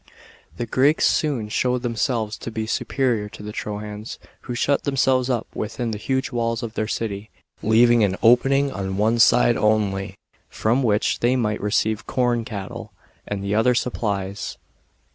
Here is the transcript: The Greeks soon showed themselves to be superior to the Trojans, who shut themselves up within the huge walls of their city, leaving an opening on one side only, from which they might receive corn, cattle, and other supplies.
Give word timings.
The 0.57 0.65
Greeks 0.65 1.05
soon 1.07 1.47
showed 1.49 1.83
themselves 1.83 2.35
to 2.39 2.49
be 2.49 2.65
superior 2.65 3.29
to 3.29 3.43
the 3.43 3.51
Trojans, 3.51 4.17
who 4.45 4.55
shut 4.55 4.81
themselves 4.83 5.29
up 5.29 5.45
within 5.53 5.91
the 5.91 5.99
huge 5.99 6.31
walls 6.31 6.63
of 6.63 6.73
their 6.73 6.87
city, 6.87 7.29
leaving 7.61 8.03
an 8.03 8.17
opening 8.23 8.71
on 8.71 8.97
one 8.97 9.19
side 9.19 9.57
only, 9.57 10.15
from 10.49 10.81
which 10.81 11.19
they 11.19 11.35
might 11.35 11.61
receive 11.61 12.07
corn, 12.07 12.43
cattle, 12.45 12.91
and 13.27 13.45
other 13.53 13.75
supplies. 13.75 14.57